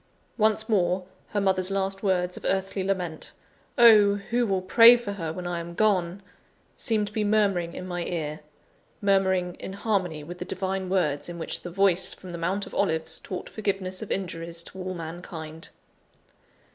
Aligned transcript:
Once 0.35 0.67
more, 0.67 1.05
her 1.27 1.39
mother's 1.39 1.69
last 1.69 2.01
words 2.01 2.35
of 2.35 2.43
earthly 2.43 2.83
lament 2.83 3.33
"Oh, 3.77 4.15
who 4.15 4.47
will 4.47 4.63
pray 4.63 4.97
for 4.97 5.11
her 5.13 5.31
when 5.31 5.45
I 5.45 5.59
am 5.59 5.75
gone!" 5.75 6.23
seemed 6.75 7.05
to 7.05 7.13
be 7.13 7.23
murmuring 7.23 7.75
in 7.75 7.85
my 7.85 8.03
ear 8.05 8.39
murmuring 8.99 9.53
in 9.59 9.73
harmony 9.73 10.23
with 10.23 10.39
the 10.39 10.43
divine 10.45 10.89
words 10.89 11.29
in 11.29 11.37
which 11.37 11.61
the 11.61 11.69
Voice 11.69 12.15
from 12.15 12.31
the 12.31 12.39
Mount 12.39 12.65
of 12.65 12.73
Olives 12.73 13.19
taught 13.19 13.47
forgiveness 13.47 14.01
of 14.01 14.09
injuries 14.09 14.63
to 14.63 14.79
all 14.79 14.95
mankind. 14.95 15.69